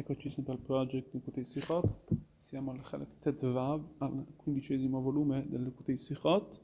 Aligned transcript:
Eccoci 0.00 0.30
sempre 0.30 0.54
al 0.54 0.60
project 0.60 1.12
Likutei 1.12 1.44
Sichot, 1.44 2.08
siamo 2.38 2.70
al 2.70 2.80
Chalek 2.80 3.18
Tetvav, 3.18 3.96
al 3.98 4.24
quindicesimo 4.34 4.98
volume 5.02 5.44
del 5.46 5.62
Likutei 5.62 5.98
Sichot, 5.98 6.58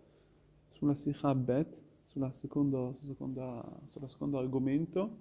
sulla 0.72 0.94
Sikha 0.94 1.34
Bet, 1.34 1.78
sulla 2.02 2.32
secondo, 2.32 2.94
seconda, 2.94 3.62
sulla 3.84 4.08
secondo 4.08 4.38
argomento, 4.38 5.18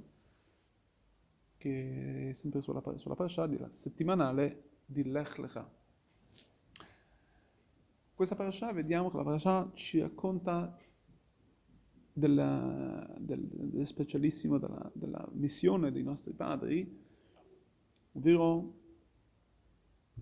che 1.58 2.30
è 2.30 2.34
sempre 2.34 2.62
sulla, 2.62 2.82
sulla 2.96 3.16
parasha 3.16 3.48
della 3.48 3.68
settimanale 3.74 4.70
di 4.86 5.04
Lech 5.04 5.38
Lecha. 5.38 5.70
Questa 8.14 8.36
parasha 8.38 8.72
vediamo 8.72 9.12
che 9.12 9.18
la 9.18 9.24
parasha 9.24 9.70
ci 9.74 10.00
racconta 10.00 10.74
del, 12.14 13.14
del, 13.20 13.42
del 13.46 13.86
specialissimo 13.86 14.58
della, 14.58 14.90
della 14.94 15.28
missione 15.34 15.92
dei 15.92 16.04
nostri 16.04 16.32
padri, 16.32 17.04
ovvero 18.16 18.74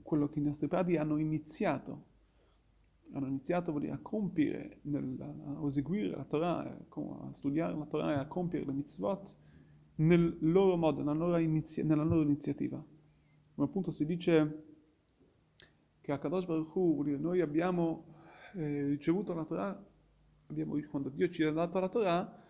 quello 0.01 0.27
che 0.29 0.39
i 0.39 0.43
nostri 0.43 0.67
padri 0.67 0.97
hanno 0.97 1.17
iniziato, 1.17 2.11
hanno 3.13 3.27
iniziato 3.27 3.75
a 3.75 3.99
compiere, 4.01 4.79
nel, 4.83 5.17
a 5.19 5.65
eseguire 5.65 6.15
la 6.15 6.25
Torah, 6.25 6.59
a 6.59 7.33
studiare 7.33 7.75
la 7.75 7.85
Torah 7.85 8.13
e 8.13 8.17
a 8.17 8.27
compiere 8.27 8.65
le 8.65 8.73
mitzvot 8.73 9.37
nel 9.95 10.37
loro 10.41 10.75
modo, 10.75 10.99
nella 10.99 11.13
loro, 11.13 11.37
inizia, 11.37 11.83
nella 11.83 12.03
loro 12.03 12.23
iniziativa. 12.23 12.83
Come 13.55 13.67
appunto 13.67 13.91
si 13.91 14.05
dice 14.05 14.65
che 16.01 16.11
a 16.11 16.17
Kadosh 16.17 16.45
Baruch 16.45 16.75
Hu, 16.75 16.93
vuol 16.95 17.05
dire, 17.05 17.17
noi 17.17 17.41
abbiamo 17.41 18.07
eh, 18.55 18.87
ricevuto 18.87 19.33
la 19.33 19.45
Torah, 19.45 19.85
abbiamo, 20.47 20.75
quando 20.89 21.09
Dio 21.09 21.29
ci 21.29 21.43
ha 21.43 21.51
dato 21.51 21.79
la 21.79 21.89
Torah, 21.89 22.43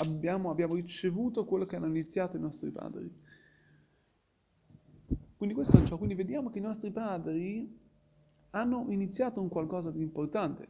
abbiamo, 0.00 0.50
abbiamo 0.50 0.74
ricevuto 0.74 1.44
quello 1.44 1.66
che 1.66 1.76
hanno 1.76 1.86
iniziato 1.86 2.36
i 2.36 2.40
nostri 2.40 2.70
padri. 2.70 3.28
Quindi 5.40 5.56
questo 5.56 5.78
è 5.78 5.84
ciò, 5.84 5.96
quindi 5.96 6.14
vediamo 6.14 6.50
che 6.50 6.58
i 6.58 6.60
nostri 6.60 6.90
padri 6.90 7.74
hanno 8.50 8.84
iniziato 8.90 9.40
un 9.40 9.48
qualcosa 9.48 9.90
di 9.90 10.02
importante, 10.02 10.68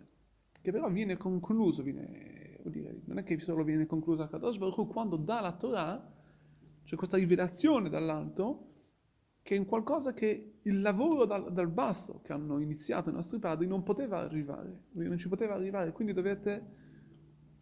che 0.63 0.71
però 0.71 0.89
viene 0.89 1.17
concluso, 1.17 1.83
viene, 1.83 2.61
dire, 2.67 3.01
non 3.07 3.19
è 3.19 3.25
che 3.25 3.37
solo 3.41 3.65
viene 3.65 3.87
concluso 3.87 4.23
a 4.23 4.29
Kadosh 4.29 4.59
Baruch 4.59 4.87
quando 4.87 5.17
dà 5.17 5.41
la 5.41 5.57
Torah, 5.57 6.13
c'è 6.85 6.95
questa 6.95 7.17
rivelazione 7.17 7.89
dall'alto, 7.89 8.69
che 9.43 9.57
è 9.57 9.59
un 9.59 9.67
qualcosa 9.67 10.15
che 10.15 10.61
il 10.63 10.81
lavoro 10.81 11.25
dal, 11.25 11.53
dal, 11.53 11.69
basso 11.69 12.21
che 12.23 12.33
hanno 12.33 12.61
iniziato 12.61 13.11
i 13.11 13.13
nostri 13.13 13.41
padri 13.41 13.67
non 13.67 13.83
poteva 13.83 14.19
arrivare, 14.19 14.83
non 14.93 15.19
ci 15.19 15.29
poteva 15.29 15.55
arrivare, 15.55 15.91
quindi 15.91 16.13
dovete, 16.13 16.55
è 16.55 16.63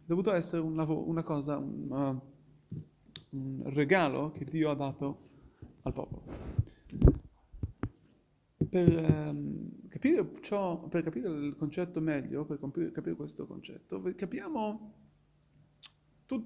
dovuto 0.05 0.31
essere 0.31 0.61
un 0.61 0.75
lavoro, 0.75 1.09
una 1.09 1.23
cosa, 1.23 1.57
un, 1.57 2.21
un 3.31 3.61
regalo 3.65 4.29
che 4.29 4.45
Dio 4.45 4.69
ha 4.69 4.75
dato 4.75 5.21
al 5.81 5.93
popolo 5.93 6.69
per, 8.67 9.29
um, 9.29 9.87
capire 9.87 10.31
ciò, 10.41 10.87
per 10.87 11.03
capire 11.03 11.29
il 11.29 11.55
concetto 11.55 12.01
meglio, 12.01 12.45
per 12.45 12.59
capire, 12.59 12.91
capire 12.91 13.15
questo 13.15 13.47
concetto, 13.47 14.01
capiamo 14.15 14.93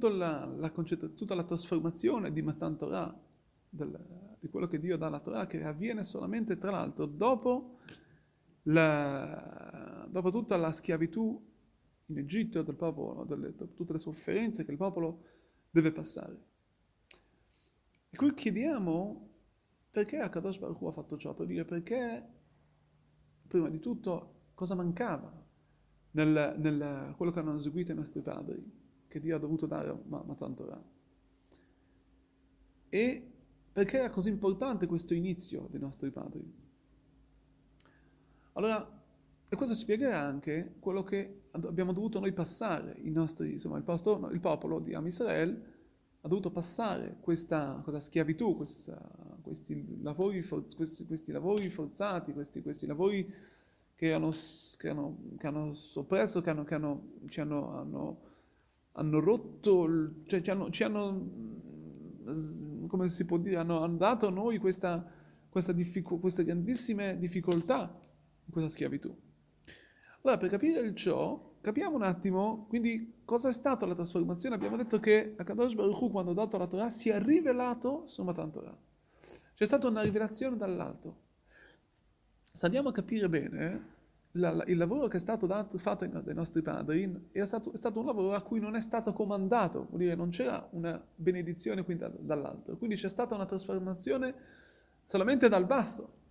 la, 0.01 0.45
la 0.45 0.71
concetto, 0.71 1.13
tutta 1.13 1.35
la 1.35 1.43
trasformazione 1.43 2.31
di 2.31 2.41
Matan 2.41 2.77
Torah, 2.77 3.21
del, 3.69 4.35
di 4.39 4.47
quello 4.47 4.67
che 4.67 4.79
Dio 4.79 4.97
dà 4.97 5.07
alla 5.07 5.19
Torah, 5.19 5.47
che 5.47 5.63
avviene 5.63 6.03
solamente, 6.03 6.57
tra 6.57 6.71
l'altro, 6.71 7.05
dopo, 7.05 7.79
la, 8.63 10.07
dopo 10.09 10.31
tutta 10.31 10.55
la 10.57 10.71
schiavitù 10.71 11.51
in 12.07 12.17
Egitto 12.17 12.61
del 12.61 12.75
popolo, 12.75 13.25
delle, 13.25 13.55
tutte 13.55 13.93
le 13.93 13.99
sofferenze 13.99 14.63
che 14.63 14.71
il 14.71 14.77
popolo 14.77 15.23
deve 15.69 15.91
passare. 15.91 16.51
E 18.09 18.15
qui 18.15 18.33
chiediamo 18.33 19.32
perché 19.93 20.17
Akadosh 20.17 20.57
Baruch 20.57 20.81
Hu 20.81 20.87
ha 20.87 20.91
fatto 20.91 21.17
ciò? 21.17 21.35
Per 21.35 21.45
dire 21.45 21.65
perché, 21.65 22.27
prima 23.47 23.69
di 23.69 23.77
tutto, 23.77 24.47
cosa 24.55 24.73
mancava 24.73 25.31
nel, 26.13 26.55
nel 26.57 27.13
quello 27.15 27.31
che 27.31 27.37
hanno 27.37 27.53
eseguito 27.53 27.91
i 27.91 27.95
nostri 27.95 28.23
padri, 28.23 29.05
che 29.07 29.19
Dio 29.19 29.35
ha 29.35 29.39
dovuto 29.39 29.67
dare 29.67 29.89
a 29.89 29.99
Matan 30.03 30.55
Torah. 30.55 30.83
E 32.89 33.31
perché 33.71 33.99
era 33.99 34.09
così 34.09 34.29
importante 34.29 34.87
questo 34.87 35.13
inizio 35.13 35.67
dei 35.69 35.79
nostri 35.79 36.09
padri. 36.09 36.43
Allora, 38.53 39.03
e 39.47 39.55
questo 39.55 39.75
spiegherà 39.75 40.19
anche 40.19 40.77
quello 40.79 41.03
che 41.03 41.49
abbiamo 41.51 41.93
dovuto 41.93 42.19
noi 42.19 42.33
passare, 42.33 42.97
nostri, 43.03 43.51
insomma, 43.51 43.77
il, 43.77 43.83
posto, 43.83 44.27
il 44.31 44.39
popolo 44.39 44.79
di 44.79 44.95
Am 44.95 45.05
Israel, 45.05 45.71
ha 46.21 46.27
dovuto 46.27 46.49
passare 46.49 47.17
questa, 47.19 47.79
questa 47.83 47.99
schiavitù, 47.99 48.55
questa, 48.55 49.32
questi, 49.43 49.99
lavori 50.01 50.41
for, 50.41 50.65
questi, 50.75 51.05
questi, 51.05 51.31
lavori 51.31 51.69
forzati, 51.69 52.33
questi, 52.33 52.61
questi 52.61 52.87
lavori 52.87 53.31
che 53.93 54.11
hanno, 54.11 54.33
che 54.77 54.89
hanno, 54.89 55.17
che 55.37 55.47
hanno 55.47 55.73
soppresso, 55.73 56.41
che, 56.41 56.49
hanno, 56.49 56.63
che 56.63 56.73
hanno, 56.73 57.11
ci 57.27 57.41
hanno, 57.41 57.77
hanno, 57.77 58.21
hanno 58.93 59.19
rotto, 59.19 59.87
cioè 60.25 60.41
ci 60.41 60.49
hanno, 60.49 60.69
ci 60.71 60.83
hanno, 60.83 61.29
come 62.87 63.09
si 63.09 63.25
può 63.25 63.37
dire, 63.37 63.57
hanno, 63.57 63.87
dato 63.89 64.27
a 64.27 64.31
noi 64.31 64.57
questa, 64.57 65.05
questa 65.49 65.71
diffic- 65.71 66.19
queste 66.19 66.43
grandissime 66.43 67.17
difficoltà 67.19 67.99
in 68.45 68.51
questa 68.51 68.69
schiavitù. 68.69 69.15
Allora, 70.21 70.39
per 70.39 70.49
capire 70.49 70.93
ciò, 70.95 71.57
capiamo 71.59 71.95
un 71.95 72.03
attimo, 72.03 72.65
quindi, 72.69 73.21
cosa 73.25 73.49
è 73.49 73.53
stata 73.53 73.85
la 73.85 73.93
trasformazione? 73.93 74.55
Abbiamo 74.55 74.77
detto 74.77 74.97
che 74.99 75.35
Akadosh 75.37 75.73
Baruch 75.75 76.01
Hu, 76.01 76.11
quando 76.11 76.31
ha 76.31 76.33
dato 76.33 76.57
la 76.57 76.67
Torah, 76.67 76.89
si 76.89 77.09
è 77.09 77.21
rivelato 77.21 78.03
su 78.07 78.23
Matan 78.23 78.51
Torah. 78.51 78.77
C'è 79.53 79.65
stata 79.65 79.87
una 79.87 80.01
rivelazione 80.01 80.57
dall'alto. 80.57 81.21
Se 82.51 82.65
andiamo 82.65 82.89
a 82.89 82.91
capire 82.91 83.29
bene, 83.29 83.91
la, 84.31 84.63
il 84.67 84.77
lavoro 84.77 85.07
che 85.07 85.17
è 85.17 85.19
stato 85.19 85.45
dato, 85.45 85.77
fatto 85.77 86.05
dai 86.05 86.33
nostri 86.33 86.61
padri 86.61 87.29
è 87.31 87.45
stato, 87.45 87.71
è 87.73 87.77
stato, 87.77 87.99
un 87.99 88.05
lavoro 88.05 88.33
a 88.33 88.41
cui 88.41 88.59
non 88.59 88.75
è 88.75 88.81
stato 88.81 89.13
comandato, 89.13 89.85
vuol 89.89 89.99
dire 90.01 90.15
non 90.15 90.29
c'era 90.29 90.67
una 90.71 91.03
benedizione 91.15 91.83
qui 91.83 91.95
da, 91.95 92.09
dall'alto, 92.09 92.77
quindi 92.77 92.95
c'è 92.95 93.09
stata 93.09 93.35
una 93.35 93.45
trasformazione 93.45 94.33
solamente 95.05 95.49
dal 95.49 95.65
basso. 95.65 96.21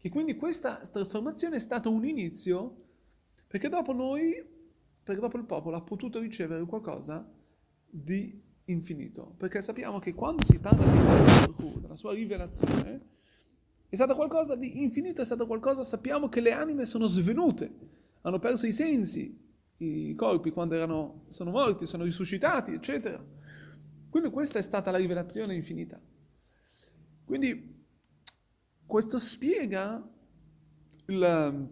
E 0.00 0.08
quindi 0.08 0.34
questa 0.34 0.76
trasformazione 0.76 1.56
è 1.56 1.60
stato 1.60 1.90
un 1.90 2.04
inizio, 2.04 2.76
perché 3.46 3.68
dopo 3.68 3.92
noi 3.92 4.60
perché 5.02 5.20
dopo 5.20 5.36
il 5.36 5.44
popolo 5.44 5.76
ha 5.76 5.80
potuto 5.80 6.20
ricevere 6.20 6.64
qualcosa 6.64 7.28
di 7.88 8.40
infinito. 8.66 9.34
Perché 9.36 9.62
sappiamo 9.62 9.98
che 9.98 10.14
quando 10.14 10.44
si 10.44 10.58
parla 10.58 10.84
di 10.84 11.80
della 11.80 11.96
sua 11.96 12.12
rivelazione, 12.14 13.00
è 13.88 13.94
stato 13.94 14.14
qualcosa 14.14 14.56
di 14.56 14.82
infinito, 14.82 15.22
è 15.22 15.24
stato 15.24 15.46
qualcosa, 15.46 15.84
sappiamo 15.84 16.28
che 16.28 16.40
le 16.40 16.52
anime 16.52 16.84
sono 16.84 17.06
svenute, 17.06 17.70
hanno 18.22 18.38
perso 18.38 18.66
i 18.66 18.72
sensi, 18.72 19.38
i 19.78 20.14
corpi 20.14 20.50
quando 20.50 20.74
erano, 20.74 21.24
sono 21.28 21.50
morti, 21.50 21.86
sono 21.86 22.04
risuscitati, 22.04 22.72
eccetera. 22.72 23.22
Quindi 24.08 24.30
questa 24.30 24.58
è 24.58 24.62
stata 24.62 24.90
la 24.90 24.98
rivelazione 24.98 25.54
infinita. 25.54 26.00
Quindi 27.24 27.84
questo 28.86 29.18
spiega 29.18 30.10
il 31.06 31.70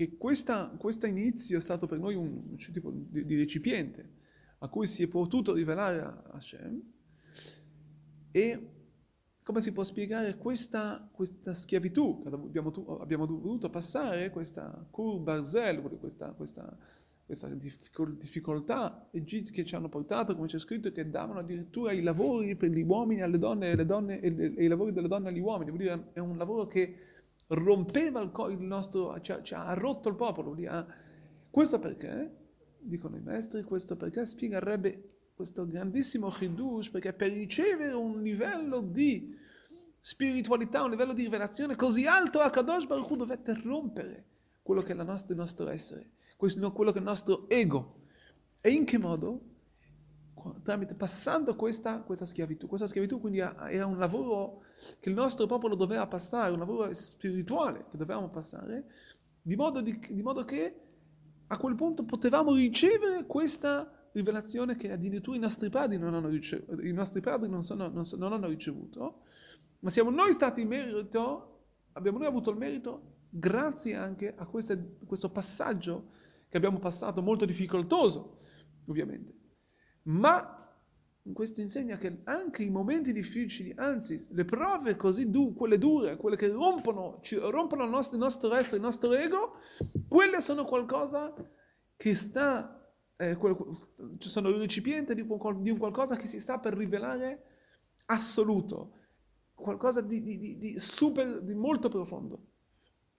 che 0.00 0.16
questo 0.16 1.06
inizio 1.06 1.58
è 1.58 1.60
stato 1.60 1.86
per 1.86 1.98
noi 1.98 2.14
un, 2.14 2.42
un 2.48 2.56
tipo 2.56 2.90
di, 2.90 3.26
di, 3.26 3.36
recipiente 3.36 4.19
a 4.62 4.68
cui 4.68 4.86
si 4.86 5.02
è 5.02 5.06
potuto 5.08 5.52
rivelare 5.52 6.22
Hashem 6.32 6.82
e 8.30 8.68
come 9.42 9.60
si 9.60 9.72
può 9.72 9.82
spiegare 9.82 10.36
questa, 10.36 11.08
questa 11.10 11.54
schiavitù 11.54 12.22
che 12.22 12.28
abbiamo, 12.28 12.72
abbiamo, 13.00 13.26
dovuto 13.26 13.68
passare, 13.68 14.30
questa 14.30 14.86
Kur 14.90 15.18
Barzel, 15.18 15.80
questa, 15.98 16.30
questa, 16.32 16.76
questa 17.24 17.48
difficoltà 17.48 19.08
che 19.10 19.64
ci 19.64 19.74
hanno 19.74 19.88
portato, 19.88 20.36
come 20.36 20.46
c'è 20.46 20.58
scritto, 20.58 20.92
che 20.92 21.10
davano 21.10 21.40
addirittura 21.40 21.90
i 21.90 22.02
lavori 22.02 22.54
per 22.54 22.70
gli 22.70 22.82
uomini 22.82 23.22
alle 23.22 23.38
donne 23.38 23.72
e, 23.72 23.84
donne, 23.84 24.20
e, 24.20 24.54
e 24.56 24.64
i 24.64 24.68
lavori 24.68 24.92
delle 24.92 25.08
donne 25.08 25.30
agli 25.30 25.40
uomini. 25.40 25.70
Vuol 25.70 25.82
dire, 25.82 26.10
è 26.12 26.20
un 26.20 26.36
lavoro 26.36 26.66
che 26.66 26.96
rompeva 27.48 28.20
il, 28.20 28.30
il 28.50 28.60
nostro, 28.60 29.20
cioè, 29.20 29.42
cioè, 29.42 29.58
ha 29.58 29.74
rotto 29.74 30.08
il 30.08 30.14
popolo. 30.14 30.56
Ah, 30.68 30.86
questo 31.50 31.78
perché, 31.80 32.39
dicono 32.80 33.16
i 33.16 33.20
maestri, 33.20 33.62
questo 33.62 33.96
perché 33.96 34.26
spiega 34.26 34.56
il 34.56 34.62
Rebbe 34.62 35.10
questo 35.40 35.66
grandissimo 35.66 36.28
chidush, 36.28 36.90
perché 36.90 37.14
per 37.14 37.32
ricevere 37.32 37.94
un 37.94 38.20
livello 38.20 38.82
di 38.82 39.34
spiritualità, 39.98 40.82
un 40.82 40.90
livello 40.90 41.14
di 41.14 41.22
rivelazione 41.22 41.76
così 41.76 42.04
alto, 42.04 42.40
Akadosh 42.40 42.84
Baruch 42.84 43.08
Hu 43.08 43.16
dovette 43.16 43.58
rompere 43.64 44.26
quello 44.62 44.82
che 44.82 44.92
è 44.92 44.94
nostra, 44.94 45.32
il 45.32 45.40
nostro 45.40 45.70
essere, 45.70 46.10
quello 46.36 46.92
che 46.92 46.98
è 46.98 47.00
il 47.00 47.06
nostro 47.06 47.48
ego. 47.48 47.94
E 48.60 48.70
in 48.70 48.84
che 48.84 48.98
modo? 48.98 49.48
tramite, 50.62 50.94
passando 50.94 51.56
questa, 51.56 52.00
questa, 52.00 52.26
schiavitù. 52.26 52.66
Questa 52.66 52.86
schiavitù 52.86 53.18
quindi 53.18 53.38
era 53.38 53.86
un 53.86 53.98
lavoro 53.98 54.64
che 54.98 55.08
il 55.08 55.14
nostro 55.14 55.46
popolo 55.46 55.74
doveva 55.74 56.06
passare, 56.06 56.52
un 56.52 56.58
lavoro 56.58 56.92
spirituale 56.92 57.86
che 57.90 57.96
dovevamo 57.96 58.28
passare, 58.28 58.84
di 59.40 59.56
modo, 59.56 59.80
di, 59.80 59.98
di 60.10 60.22
modo 60.22 60.44
che 60.44 60.89
a 61.52 61.56
quel 61.56 61.74
punto 61.74 62.04
potevamo 62.04 62.54
ricevere 62.54 63.26
questa 63.26 64.08
rivelazione 64.12 64.76
che 64.76 64.92
addirittura 64.92 65.36
i 65.36 65.40
nostri 65.40 65.68
padri 65.68 65.98
non 65.98 66.14
hanno 66.14 66.28
ricevuto, 66.28 66.74
non, 67.48 67.64
sono, 67.64 67.88
non, 67.88 68.06
so, 68.06 68.16
non 68.16 68.32
hanno 68.32 68.46
ricevuto, 68.46 69.22
ma 69.80 69.90
siamo 69.90 70.10
noi 70.10 70.32
stati 70.32 70.60
in 70.60 70.68
merito, 70.68 71.64
abbiamo 71.92 72.18
noi 72.18 72.26
avuto 72.28 72.50
il 72.50 72.56
merito 72.56 73.16
grazie 73.28 73.96
anche 73.96 74.32
a 74.36 74.46
queste, 74.46 74.98
questo 75.04 75.30
passaggio 75.30 76.10
che 76.48 76.56
abbiamo 76.56 76.78
passato, 76.78 77.20
molto 77.20 77.44
difficoltoso, 77.44 78.38
ovviamente. 78.86 79.34
Ma 80.02 80.59
questo 81.32 81.60
insegna 81.60 81.96
che 81.96 82.22
anche 82.24 82.62
i 82.62 82.70
momenti 82.70 83.12
difficili, 83.12 83.72
anzi 83.76 84.26
le 84.30 84.44
prove 84.44 84.96
così 84.96 85.30
dure, 85.30 85.54
quelle 85.54 85.78
dure, 85.78 86.16
quelle 86.16 86.36
che 86.36 86.48
rompono, 86.48 87.20
rompono 87.50 87.84
il 87.84 87.90
nostro, 87.90 88.16
il 88.16 88.22
nostro 88.22 88.54
essere, 88.54 88.76
il 88.76 88.82
nostro 88.82 89.12
ego, 89.12 89.58
quelle 90.08 90.40
sono 90.40 90.64
qualcosa 90.64 91.34
che 91.96 92.14
sta, 92.14 92.90
eh, 93.16 93.36
sono 94.18 94.48
il 94.48 94.56
recipiente 94.56 95.14
di 95.14 95.22
di 95.22 95.70
un, 95.70 95.78
qualcosa 95.78 96.16
che 96.16 96.26
si 96.26 96.40
sta 96.40 96.58
per 96.58 96.74
rivelare 96.74 97.44
assoluto, 98.06 98.94
qualcosa 99.54 100.00
di, 100.00 100.22
di, 100.22 100.56
di 100.58 100.78
super, 100.78 101.42
di 101.42 101.54
molto 101.54 101.88
profondo. 101.90 102.46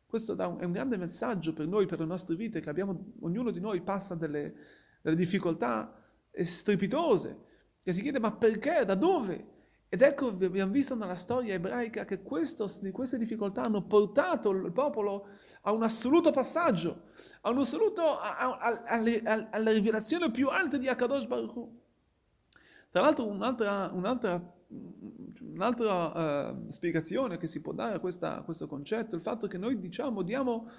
Questo 0.08 0.34
un, 0.34 0.58
è 0.60 0.66
un 0.66 0.72
grande 0.72 0.98
messaggio 0.98 1.54
per 1.54 1.68
noi, 1.68 1.86
per 1.86 2.00
le 2.00 2.06
nostre 2.06 2.36
vite, 2.36 2.60
che 2.60 2.70
abbiamo, 2.70 3.14
ognuno 3.22 3.52
di 3.52 3.60
noi 3.60 3.82
passa 3.82 4.16
delle, 4.16 4.54
delle 5.02 5.16
difficoltà 5.16 5.96
strepitose, 6.34 7.50
che 7.84 7.94
si 7.94 8.02
chiede 8.02 8.20
ma 8.20 8.32
perché, 8.32 8.86
da 8.86 8.96
dove? 8.96 9.48
Ed 9.90 10.02
ecco, 10.02 10.28
abbiamo 10.28 10.72
visto 10.72 10.96
nella 10.96 11.16
storia 11.16 11.54
ebraica 11.54 12.06
che 12.06 12.22
questo, 12.22 12.70
queste 12.92 13.18
difficoltà 13.18 13.64
hanno 13.64 13.84
portato 13.84 14.52
il 14.52 14.72
popolo 14.72 15.28
a 15.64 15.74
un 15.74 15.84
assoluto 15.84 16.32
passaggio, 16.32 17.10
a 17.42 17.50
un 17.50 17.58
assoluto, 17.58 18.02
a, 18.02 18.58
a, 18.58 18.84
a, 18.86 19.48
alla 19.52 19.72
rivelazione 19.72 20.32
più 20.32 20.48
alta 20.48 20.78
di 20.78 20.88
Akadosh 20.88 21.26
Baruch 21.26 21.56
Hu. 21.56 21.80
Tra 22.90 23.02
l'altro 23.02 23.28
un'altra, 23.28 23.90
un'altra 23.94 24.60
Un'altra 25.42 26.52
uh, 26.52 26.72
spiegazione 26.72 27.38
che 27.38 27.48
si 27.48 27.60
può 27.60 27.74
dare 27.74 27.96
a, 27.96 28.00
questa, 28.00 28.42
questo 28.44 28.68
concetto 28.68 29.16
è 29.16 29.18
il 29.18 29.22
fatto 29.22 29.48
che 29.48 29.58
noi 29.58 29.78
diciamo, 29.78 30.22
diamo 30.22 30.70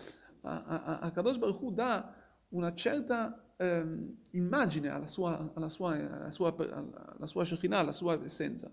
a, 0.43 0.65
a, 0.65 0.99
a 1.01 1.11
Kadosh 1.11 1.37
Baruch 1.37 1.61
Hu 1.61 1.73
dà 1.73 2.15
una 2.51 2.73
certa 2.75 3.52
um, 3.63 4.17
immagine 4.31 4.89
alla 4.89 5.07
sua, 5.07 5.53
alla 5.55 5.69
sua, 5.69 5.93
alla 5.95 6.31
sua, 6.31 6.55
alla 6.57 7.27
sua 7.27 7.45
Shekinah, 7.45 7.79
alla 7.79 7.93
sua 7.93 8.23
essenza. 8.25 8.71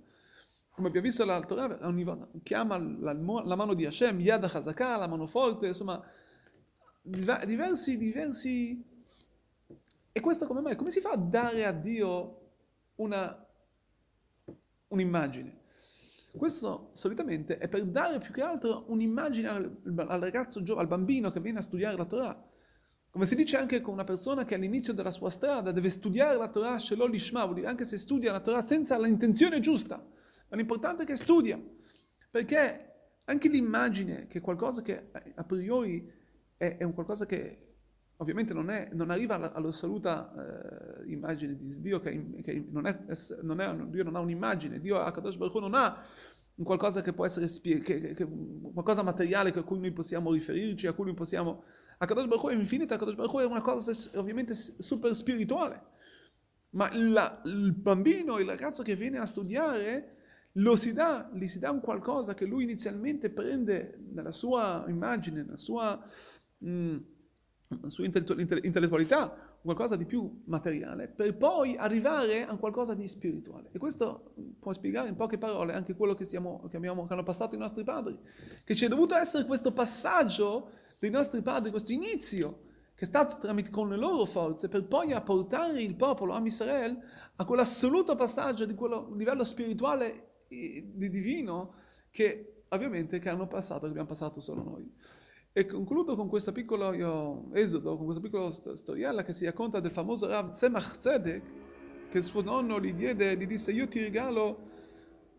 Come 0.72 0.88
abbiamo 0.88 1.08
visto 1.08 1.26
la 1.26 1.40
Torah, 1.42 1.78
chiama 2.42 2.78
la, 2.78 3.14
la 3.14 3.56
mano 3.56 3.74
di 3.74 3.86
Hashem 3.86 4.20
Yad 4.20 4.44
HaZakah, 4.46 4.98
la 4.98 5.08
mano 5.08 5.28
forte, 5.28 5.68
insomma, 5.68 6.02
diversi, 7.02 7.98
diversi... 7.98 8.86
E 10.12 10.20
questo 10.22 10.48
come 10.48 10.62
mai? 10.62 10.76
Come 10.76 10.90
si 10.90 11.02
fa 11.02 11.12
a 11.12 11.18
dare 11.18 11.66
a 11.66 11.72
Dio 11.72 12.40
una 12.96 13.46
un'immagine. 14.90 15.58
Questo 16.36 16.92
solitamente 16.94 17.58
è 17.58 17.68
per 17.68 17.86
dare 17.86 18.20
più 18.20 18.32
che 18.32 18.42
altro 18.42 18.86
un'immagine 18.88 19.48
al, 19.48 19.78
al 19.96 20.20
ragazzo, 20.20 20.64
al 20.78 20.88
bambino 20.88 21.32
che 21.32 21.40
viene 21.40 21.60
a 21.60 21.64
studiare 21.64 21.98
la 21.98 22.06
Torah. 22.06 22.44
Come 23.12 23.26
si 23.26 23.36
dice 23.36 23.58
anche 23.58 23.82
con 23.82 23.94
una 23.94 24.04
persona 24.04 24.46
che 24.46 24.54
all'inizio 24.54 24.94
della 24.94 25.12
sua 25.12 25.32
strada 25.32 25.72
deve 25.72 25.90
studiare 25.90 26.38
la 26.38 26.48
Torah, 26.48 26.78
Shelol 26.78 27.14
Ishma, 27.14 27.42
anche 27.66 27.84
se 27.86 27.98
studia 27.98 28.32
la 28.32 28.40
Torah 28.40 28.62
senza 28.62 29.00
l'intenzione 29.00 29.60
giusta, 29.60 29.98
ma 30.50 30.56
l'importante 30.56 31.04
è 31.04 31.06
che 31.06 31.16
studia, 31.16 31.60
perché 32.30 32.90
anche 33.24 33.50
l'immagine, 33.50 34.28
che 34.28 34.38
è 34.38 34.42
qualcosa 34.42 34.82
che 34.84 35.10
a 35.36 35.44
priori 35.44 36.12
è, 36.56 36.78
è 36.78 36.84
un 36.84 36.94
qualcosa 36.94 37.26
che 37.26 37.70
ovviamente 38.18 38.54
non, 38.54 38.70
è, 38.70 38.90
non 38.92 39.10
arriva 39.10 39.54
all'assoluta 39.54 40.34
eh, 41.06 41.12
immagine 41.12 41.56
di 41.58 41.80
Dio, 41.80 42.00
che, 42.00 42.42
che 42.44 42.68
non, 42.70 42.86
è, 42.86 43.06
non 43.42 43.62
è, 43.62 43.76
Dio 43.88 44.04
non 44.04 44.16
ha 44.16 44.20
un'immagine, 44.20 44.80
Dio 44.80 45.00
Akadosh 45.00 45.36
Baruch 45.36 45.56
non 45.56 45.74
ha 45.74 46.04
un 46.60 46.66
qualcosa 46.66 47.02
che 47.02 47.14
può 47.14 47.26
essere 47.26 47.48
che, 47.62 48.14
che, 48.14 48.28
qualcosa 48.74 49.02
materiale 49.02 49.52
a 49.54 49.64
cui 49.64 49.80
noi 49.80 49.92
possiamo 49.92 50.32
riferirci, 50.34 50.88
a 50.88 50.94
cui 50.94 51.06
noi 51.06 51.14
possiamo... 51.14 51.64
Akadosh 51.98 52.28
Baruch 52.28 52.52
è 52.52 52.54
infinito, 52.54 52.94
Akadosh 52.94 53.16
Baruch 53.16 53.42
è 53.42 53.46
una 53.46 53.62
cosa 53.62 53.92
ovviamente 54.20 54.54
super 54.54 55.16
spirituale, 55.16 55.82
ma 56.72 56.90
la, 56.94 57.42
il 57.46 57.74
bambino, 57.74 58.40
il 58.40 58.46
ragazzo 58.46 58.84
che 58.84 58.96
viene 58.96 59.20
a 59.20 59.26
studiare, 59.26 60.16
lo 60.54 60.76
si 60.76 60.92
dà, 60.92 61.30
gli 61.34 61.48
si 61.48 61.60
dà 61.60 61.72
un 61.72 61.80
qualcosa 61.80 62.34
che 62.34 62.46
lui 62.46 62.64
inizialmente 62.64 63.30
prende 63.30 63.98
nella 64.12 64.34
sua 64.34 64.84
immagine, 64.88 65.44
nella 65.44 65.58
sua... 65.58 66.02
Mh, 66.58 66.70
mm, 66.70 66.98
su 67.88 68.04
intellettualità, 68.04 69.49
qualcosa 69.62 69.96
di 69.96 70.06
più 70.06 70.42
materiale, 70.46 71.08
per 71.08 71.36
poi 71.36 71.76
arrivare 71.76 72.46
a 72.46 72.58
qualcosa 72.58 72.94
di 72.94 73.08
spirituale. 73.08 73.70
E 73.72 73.78
questo 73.78 74.34
può 74.60 74.72
spiegare 74.74 75.10
in 75.10 75.16
poche 75.16 75.38
parole 75.38 75.74
anche 75.74 75.96
quello 75.96 76.14
che, 76.14 76.24
stiamo, 76.24 76.68
che, 76.70 76.78
abbiamo, 76.78 77.06
che 77.06 77.14
hanno 77.14 77.24
passato 77.24 77.56
i 77.56 77.58
nostri 77.58 77.84
padri, 77.84 78.18
che 78.64 78.76
ci 78.76 78.86
è 78.86 78.88
dovuto 78.88 79.16
essere 79.16 79.46
questo 79.46 79.72
passaggio 79.74 80.70
dei 81.00 81.10
nostri 81.10 81.42
padri, 81.42 81.72
questo 81.72 81.92
inizio, 81.92 82.68
che 82.96 83.06
è 83.06 83.08
stato 83.08 83.38
tramite 83.38 83.70
con 83.70 83.90
le 83.90 83.98
loro 83.98 84.26
forze, 84.26 84.68
per 84.68 84.86
poi 84.86 85.14
apportare 85.14 85.82
il 85.82 85.96
popolo, 85.96 86.34
Am 86.34 86.46
Israel, 86.46 86.98
a 87.36 87.46
quell'assoluto 87.46 88.16
passaggio 88.16 88.66
di 88.66 88.76
quello 88.76 89.14
livello 89.16 89.44
spirituale 89.44 90.46
di 90.48 91.10
divino 91.10 91.74
che 92.10 92.64
ovviamente 92.70 93.20
che 93.20 93.30
hanno 93.30 93.48
passato, 93.48 93.82
che 93.82 93.88
abbiamo 93.88 94.08
passato 94.08 94.42
solo 94.42 94.64
noi. 94.64 94.92
E 95.52 95.66
concludo 95.66 96.16
con 96.16 96.28
questo 96.28 96.52
piccolo 96.52 96.94
io, 96.94 97.52
esodo, 97.54 97.98
con 97.98 98.06
questa 98.06 98.22
piccola 98.22 98.52
storiella 98.52 99.24
che 99.24 99.34
si 99.34 99.46
racconta 99.46 99.80
del 99.80 99.92
famoso 99.92 100.28
Rav 100.28 100.52
Tzemach 100.52 100.98
Tzedek, 100.98 101.44
che 102.10 102.18
il 102.20 102.24
suo 102.24 102.42
nonno 102.42 102.80
gli 102.80 102.94
diede, 102.94 103.36
gli 103.36 103.48
disse 103.48 103.72
io 103.72 103.88
ti 103.88 104.00
regalo 104.00 104.68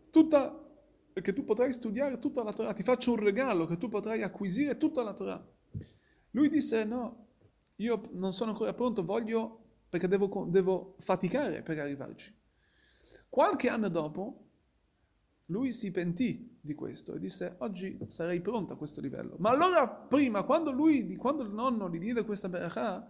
tutta, 0.09 0.69
che 1.13 1.33
tu 1.33 1.45
potrai 1.45 1.71
studiare 1.71 2.19
tutta 2.19 2.43
la 2.43 2.51
Torah, 2.51 2.73
ti 2.73 2.83
faccio 2.83 3.11
un 3.11 3.19
regalo 3.19 3.65
che 3.65 3.77
tu 3.77 3.87
potrai 3.87 4.21
acquisire 4.21 4.77
tutta 4.77 5.01
la 5.01 5.13
Torah. 5.13 5.45
Lui 6.31 6.49
disse 6.49 6.83
no, 6.83 7.27
io 7.77 8.01
non 8.11 8.33
sono 8.33 8.51
ancora 8.51 8.73
pronto, 8.73 9.03
voglio, 9.03 9.59
perché 9.87 10.09
devo, 10.09 10.45
devo 10.49 10.95
faticare 10.99 11.61
per 11.61 11.79
arrivarci. 11.79 12.35
Qualche 13.29 13.69
anno 13.69 13.87
dopo, 13.87 14.45
lui 15.45 15.71
si 15.71 15.89
pentì 15.89 16.50
di 16.61 16.75
questo 16.75 17.15
e 17.15 17.19
disse 17.19 17.55
oggi 17.59 17.97
sarei 18.07 18.39
pronto 18.39 18.73
a 18.73 18.77
questo 18.77 19.01
livello. 19.01 19.35
Ma 19.39 19.49
allora 19.49 19.87
prima, 19.87 20.43
quando, 20.43 20.71
lui, 20.71 21.15
quando 21.15 21.43
il 21.43 21.49
nonno 21.49 21.89
gli 21.89 21.99
diede 21.99 22.23
questa 22.23 22.49
berachà, 22.49 23.07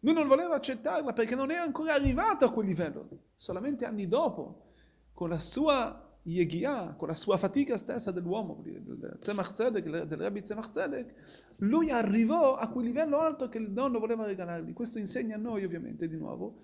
lui 0.00 0.12
non 0.12 0.28
voleva 0.28 0.54
accettarla 0.56 1.12
perché 1.12 1.34
non 1.34 1.50
era 1.50 1.62
ancora 1.62 1.94
arrivato 1.94 2.44
a 2.44 2.52
quel 2.52 2.66
livello. 2.66 3.08
Solamente 3.36 3.86
anni 3.86 4.06
dopo, 4.06 4.72
con 5.12 5.30
la 5.30 5.38
sua 5.38 6.00
Yegiah, 6.26 6.94
con 6.94 7.08
la 7.08 7.14
sua 7.14 7.36
fatica 7.36 7.76
stessa 7.76 8.10
dell'uomo, 8.10 8.62
del 8.62 9.16
Tzemach 9.18 9.52
Tzedek, 9.52 9.84
del 9.84 10.18
Rabbi 10.18 10.42
Tzemach 10.42 10.70
Tzedek, 10.70 11.14
lui 11.58 11.90
arrivò 11.90 12.56
a 12.56 12.68
quel 12.68 12.84
livello 12.84 13.18
alto 13.18 13.48
che 13.48 13.58
il 13.58 13.70
nonno 13.70 13.98
voleva 13.98 14.24
regalargli. 14.24 14.72
Questo 14.72 14.98
insegna 14.98 15.36
a 15.36 15.38
noi 15.38 15.64
ovviamente 15.64 16.06
di 16.06 16.16
nuovo 16.16 16.60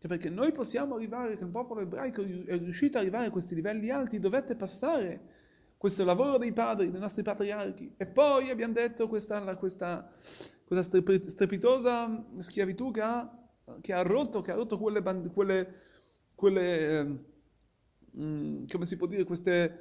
che 0.00 0.08
perché 0.08 0.30
noi 0.30 0.50
possiamo 0.50 0.94
arrivare, 0.94 1.36
che 1.36 1.44
il 1.44 1.50
popolo 1.50 1.80
ebraico 1.80 2.22
è 2.22 2.58
riuscito 2.58 2.96
ad 2.96 3.02
arrivare 3.02 3.26
a 3.26 3.30
questi 3.30 3.54
livelli 3.54 3.90
alti, 3.90 4.18
dovette 4.18 4.56
passare 4.56 5.39
questo 5.80 6.04
lavoro 6.04 6.36
dei 6.36 6.52
padri, 6.52 6.90
dei 6.90 7.00
nostri 7.00 7.22
patriarchi. 7.22 7.94
E 7.96 8.04
poi 8.04 8.50
abbiamo 8.50 8.74
detto 8.74 9.08
questa, 9.08 9.56
questa, 9.56 10.12
questa 10.62 11.00
strepitosa 11.26 12.22
schiavitù 12.36 12.90
che 12.90 13.00
ha, 13.00 13.48
che 13.80 13.94
ha, 13.94 14.02
rotto, 14.02 14.42
che 14.42 14.50
ha 14.50 14.56
rotto 14.56 14.76
quelle, 14.76 15.00
quelle, 15.32 15.74
quelle 16.34 17.24
um, 18.12 18.66
come 18.66 18.84
si 18.84 18.96
può 18.98 19.06
dire, 19.06 19.24
queste, 19.24 19.78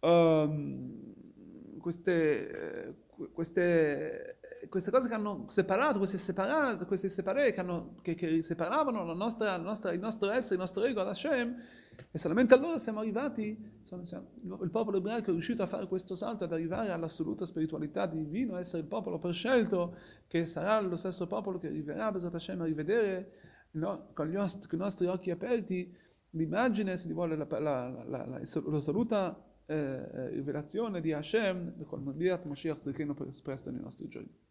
um, 0.00 1.12
queste, 1.78 3.04
queste 3.30 4.39
queste 4.68 4.90
cose 4.90 5.08
che 5.08 5.14
hanno 5.14 5.46
separato, 5.48 5.98
queste 5.98 6.18
separate, 6.18 6.84
queste 6.84 7.08
separate 7.08 7.52
che, 7.52 7.60
hanno, 7.60 7.94
che, 8.02 8.14
che 8.14 8.42
separavano 8.42 9.04
la 9.04 9.14
nostra, 9.14 9.56
la 9.56 9.62
nostra, 9.62 9.92
il 9.92 10.00
nostro 10.00 10.30
essere, 10.30 10.54
il 10.54 10.60
nostro 10.60 10.84
ego 10.84 11.02
da 11.02 11.10
Hashem, 11.10 11.56
e 12.10 12.18
solamente 12.18 12.54
allora 12.54 12.78
siamo 12.78 13.00
arrivati, 13.00 13.78
sono, 13.82 14.04
siamo, 14.04 14.28
il 14.62 14.70
popolo 14.70 14.98
ebraico 14.98 15.30
è 15.30 15.32
riuscito 15.32 15.62
a 15.62 15.66
fare 15.66 15.86
questo 15.86 16.14
salto, 16.14 16.44
ad 16.44 16.52
arrivare 16.52 16.90
all'assoluta 16.90 17.46
spiritualità 17.46 18.06
divina, 18.06 18.58
essere 18.58 18.82
il 18.82 18.88
popolo 18.88 19.18
prescelto, 19.18 19.96
che 20.26 20.46
sarà 20.46 20.80
lo 20.80 20.96
stesso 20.96 21.26
popolo 21.26 21.58
che 21.58 21.68
arriverà 21.68 22.10
Besat 22.10 22.34
Hashem 22.34 22.60
a 22.60 22.64
rivedere 22.64 23.32
no, 23.72 24.08
con, 24.12 24.28
gli, 24.28 24.34
con, 24.34 24.48
i 24.72 24.76
nostri 24.76 25.06
occhi 25.06 25.30
aperti 25.30 25.96
l'immagine, 26.30 26.96
se 26.96 27.12
vuole, 27.12 27.36
l'assoluta 27.36 29.44
eh, 29.66 30.28
rivelazione 30.30 31.00
di 31.00 31.12
Hashem, 31.12 31.84
con 31.84 32.02
Mashiach 32.02 32.78
Tzidkenu 32.78 33.14
presto 33.42 33.70
nei 33.70 33.80
nostri 33.80 34.08
giorni. 34.08 34.48